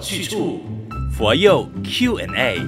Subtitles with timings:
[0.00, 0.60] 去处。
[1.16, 2.60] 佛佑 Q&A，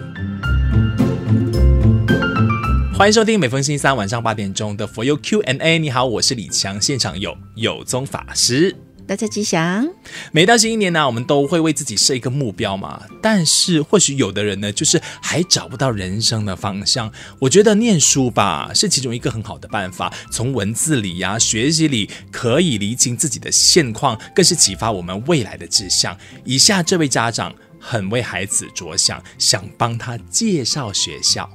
[2.97, 5.79] 欢迎收听每逢星期三晚上八点钟的佛佑 Q&A。
[5.79, 8.75] 你好，我是李强，现场有有宗法师。
[9.09, 9.89] 大家吉祥。
[10.33, 13.01] 每到新一年呢，我们都会为自己设一个目标嘛。
[13.23, 17.11] 但是或许有的人呢，就是还找不到人生的方向。
[17.39, 20.13] 我觉得念书吧，是其中一个很好的办法。
[20.31, 26.15] 从文字里呀、学习里，可以厘清自己的现况，更是启发我们未来的志向。
[26.45, 31.49] 以下这位家长很为孩子着想，想帮他介绍学校。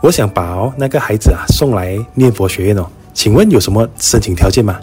[0.00, 4.80] 我想把哦那个孩子啊送来念佛学院哦，请问有什么申请条件吗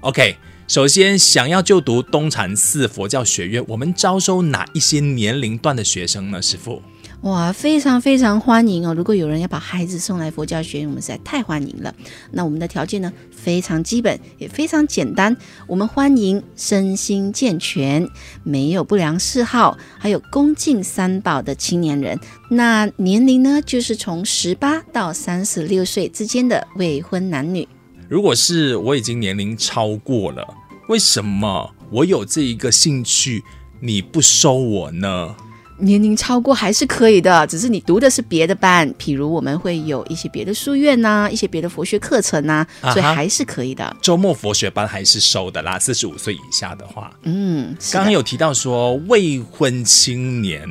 [0.00, 0.36] ？OK，
[0.66, 6.40] 首先想要就读东禅寺佛教学院，我们招收哪一些年龄段的学生呢？
[6.40, 6.80] 师傅，
[7.22, 8.94] 哇，非常非常欢迎哦！
[8.94, 11.94] 如果有人要把孩子送来佛教学院，我们实在太欢迎了。
[12.30, 15.36] 那我们的条件呢，非常基本，也非常简单。
[15.66, 18.08] 我们欢迎身心健全、
[18.42, 22.18] 没有不良嗜好、还有恭敬三宝的青年人。
[22.48, 27.68] 那年龄呢，就是从十八到三十六岁之间的未婚男女。
[28.10, 30.44] 如果是我已经年龄超过了，
[30.88, 33.40] 为什么我有这一个兴趣，
[33.78, 35.36] 你不收我呢？
[35.78, 43.96] 年龄超过还是可以的，只是你读的是别的班，譬如我们会有一些别的书院呐、啊，一些别的佛学课程呐、啊，所以还是可以的。
[44.02, 47.16] 周末佛学班还是收的啦，四十五岁以下的话。
[47.22, 50.68] 嗯，刚刚有提到说未婚青年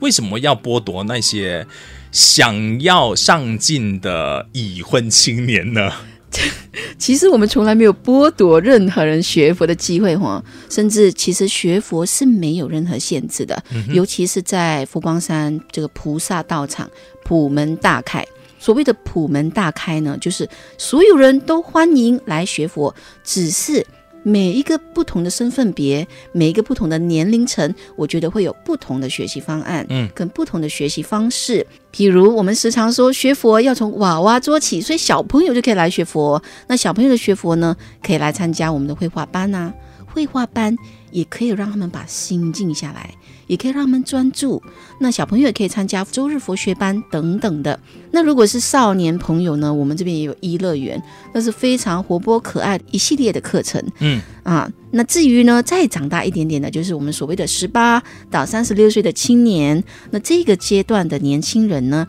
[0.00, 1.64] 为什么要剥夺那些
[2.10, 5.92] 想要上进的已婚青年呢？
[6.98, 16.90] 其实我们从来没有剥夺任何人学佛的机会哈，甚至其实学佛是没有任何限制的，嗯、尤其是在佛光山这个菩萨道场，
[17.24, 18.26] 普门大开。
[18.58, 23.86] 所谓的普门大开呢，就是所有人都欢迎来学佛，只是。
[24.28, 31.64] 每一个不同的身份别，每一个不同的年龄层，我觉得会有不同的学习方案，嗯，跟不同的学习方式。
[31.92, 36.42] 譬如我们时常说学佛要从娃娃做起，所以小朋友就可以来学佛。
[36.66, 39.74] 那小朋友的学佛呢，可以来参加我们的绘画班呐、啊，
[40.12, 40.76] 绘画班
[41.12, 43.14] 也可以让他们把心静下来。
[43.46, 44.62] 也可以让他们专注。
[45.00, 47.78] 那小朋友也可以参加周日佛学班等等的。
[48.10, 49.72] 那如果是少年朋友呢？
[49.72, 51.00] 我们这边也有一乐园，
[51.34, 53.82] 那是非常活泼可爱一系列的课程。
[54.00, 59.82] 嗯啊，那至于呢，再长大一点点的，就是我们所谓的十八到三十六岁的青年。
[60.10, 62.06] 那这个阶段的年轻人呢，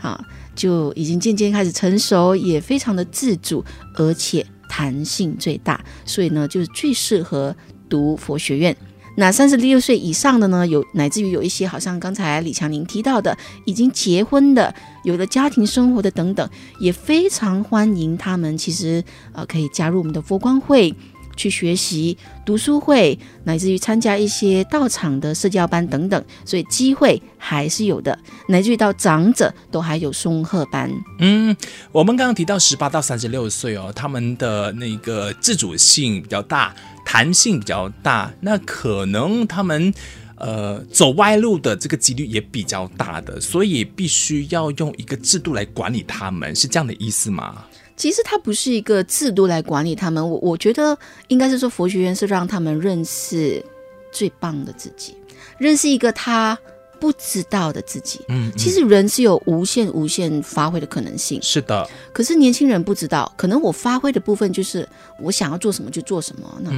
[0.00, 0.18] 啊，
[0.54, 3.64] 就已经渐渐开始成熟，也非常的自主，
[3.96, 7.54] 而且弹性最大，所以呢，就是最适合
[7.88, 8.74] 读佛学院。
[9.16, 16.48] 那三十六岁以上的呢，有乃至于有一些，好像刚才李强您提到的，已经结婚的，有了家庭生活的等等，
[16.78, 18.56] 也非常欢迎他们。
[18.56, 20.94] 其实呃，可以加入我们的佛光会
[21.36, 28.18] 去学习读书会，乃至于参加一些道场的社交班等等，所以机会还是有的。
[28.48, 30.90] 乃至于到长者都还有松鹤班。
[31.18, 31.56] 嗯，
[31.92, 36.74] 我们刚刚提到十八到三十六岁哦，他们的那个自主性比较大。
[37.02, 39.92] 弹性比较大，那可能他们
[40.40, 47.64] 呃走歪路的这个几率也比较大的，所以必须要用一个制度来管理他们，是这样的意思吗？
[47.96, 53.62] 其实它不是一个制度来管理他们，我我觉得应该是说佛学院是让他们认识
[54.10, 55.14] 最棒的自己，
[55.58, 56.58] 认识一个他
[56.98, 61.86] 不知道的自己，嗯，嗯，其实人是有无限无限发挥的可能性，是的。
[62.12, 66.58] 可是年轻人不知道，可能我发挥的部分就是我想要做什么就做什么。
[66.62, 66.70] 那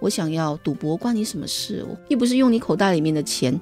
[0.00, 1.84] 我想要赌博，关你什么事？
[1.88, 3.58] 我又不是用你口袋里面的钱。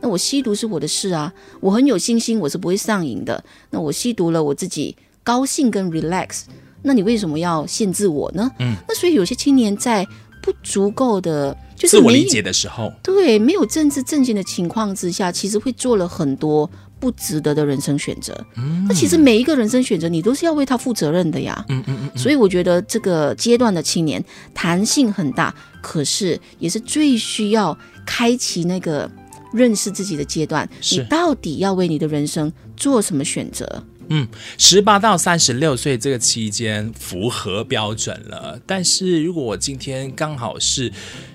[0.00, 3.44] 那我吸毒是我的事啊，我很有信心，我是不会上瘾的。
[3.70, 6.42] 那我吸毒了，我自己高兴跟 relax。
[6.82, 8.50] 那你为什么要限制我呢？
[8.58, 10.06] 嗯，那所以有些青年在
[10.40, 11.56] 不足够的。
[11.76, 16.68] 就是自我理解的时候，对，没有政治正见的情况之下，其实会做了很多
[17.02, 18.32] 不值得的人生选择。
[18.56, 21.64] 嗯，那其实每一个人生选择，你都是要为他负责任的呀。
[21.68, 22.16] 嗯嗯嗯。
[22.16, 27.76] 所以我觉得这个阶段的青年弹性很大，可是也是最需要
[28.06, 29.10] 开启那个
[29.52, 30.68] 认识自己的阶段。
[30.90, 33.84] 你到底要为你的人生做什么选择？
[34.08, 34.26] 嗯，
[34.58, 38.60] 十八到三十六岁这个期间符合标准了。
[38.66, 40.92] 但是如果我今天刚好是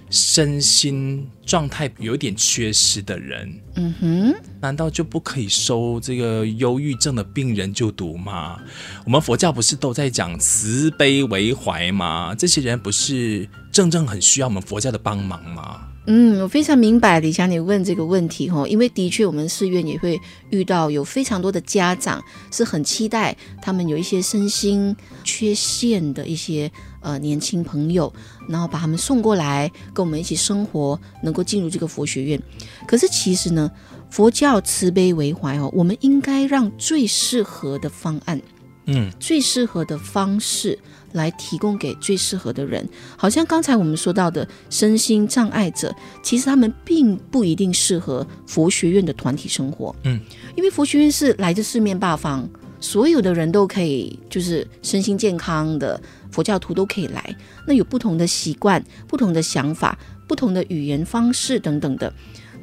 [0.09, 8.59] 身心状态有点缺失的人，嗯哼，难道就不可以收这个忧郁症的病人就读吗？
[9.05, 12.35] 我们佛教不是都在讲慈悲为怀吗？
[12.37, 15.87] 这些人不是正正很需要我们佛教的帮忙吗？
[16.09, 20.17] 嗯，我非常明白李强你问这个问题哈，因为的确我们寺院也会
[20.51, 24.95] 遇到有非常多的家长是很期待他们有一些身心
[25.25, 26.71] 缺陷的一些
[27.01, 28.11] 呃年轻朋友，
[28.47, 32.41] 然后把他们送过来跟我们一起生活，能够进入这个佛学院。
[32.87, 33.69] 可是其实呢，
[34.09, 38.41] 佛教慈悲为怀哦，我们应该让最适合的方案，
[38.85, 40.79] 嗯，最适合的方式。
[41.17, 42.87] 来提供给最适合的人，
[43.17, 45.93] 好像刚才我们说到的身心障碍者，
[46.23, 49.93] 其实他们并不一定适合佛学院的团体生活。
[50.03, 50.17] 嗯，
[50.55, 52.47] 因为佛学院是来自四面八方，
[52.79, 55.99] 所有的人都可以，就是身心健康的
[56.31, 57.35] 佛教徒都可以来。
[57.65, 59.97] 那有不同的习惯、不同的想法、
[60.27, 62.13] 不同的语言方式等等的。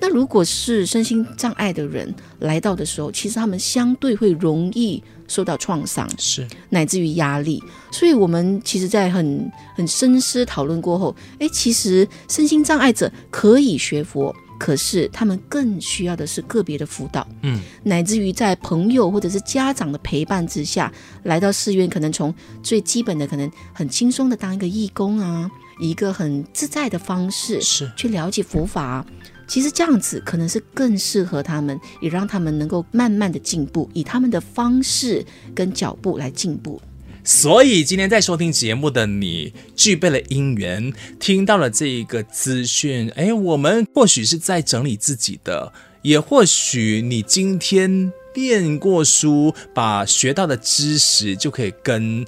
[0.07, 7.59] 那如果是身心障碍的人来到的时候，其实他们相对会容易受到创伤，是乃至于压力。
[7.91, 20.93] 所以，我们其实，在很很深思讨论过后，诶，其实身心障碍者可以学佛，可是他们更需要的是个别的辅导，嗯，乃至于在朋友或者是家长的陪伴之下，
[21.23, 25.51] 来到寺院，可能从最基本的，可能很轻松的当一个义工啊，
[25.81, 29.03] 以一个很自在的方式，是去了解佛法。
[29.47, 35.25] 其实这样子可能是更适合他们，也让他们能够慢慢的进步，以他们的方式
[35.55, 36.81] 跟脚步来进步。
[37.23, 52.27] 所以今天在收听节目的你，具备了因缘，听到了这一个资讯，哎，我们或许是在整理自己的，也或许你今天念过书，把学到的知识就可以跟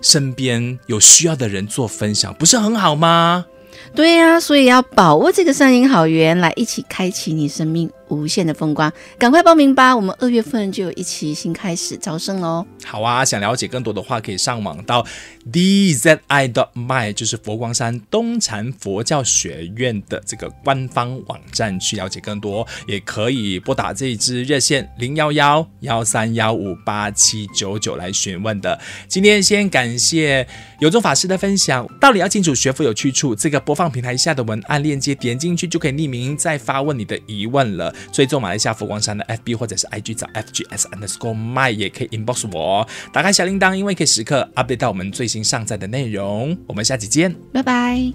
[0.00, 3.46] 身边有需要的人做分享，不是很好吗？
[3.96, 7.90] 对呀、所以要把握这个善因好缘，来一起开启你生命。
[8.08, 8.92] 无限的风光。
[9.18, 12.66] 赶快报名吧，我们二月份就有一期新开始招生喽。
[12.84, 15.06] 好啊，想了解更多的话，可以上网到
[15.52, 16.18] dzi
[16.52, 28.78] dot my，就是佛光山东禅佛教学院的这个官方网站去了解更多，也可以拨打这一支热线零幺幺幺三幺五八七九九来询问的。
[29.08, 30.46] 今天先感谢
[30.80, 33.34] 有宗法师的分享，道理要清楚，学佛有去处。
[33.34, 37.94] 这个播放平台下的文案链接点进去就可以匿名再发问你的疑问了。
[38.12, 46.56] 追踪马来西亚佛光山的 FB 或者是 IG 找 FGS underscore my 也可以 inbox 我，打开小铃铛，因为可以时刻 update 到我们最新上载的内容。
[46.66, 48.12] 我们下期见，拜拜。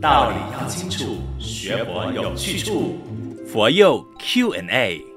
[0.00, 2.98] 道理要清楚，学佛有去处，
[3.46, 5.13] 佛佑 Q&A。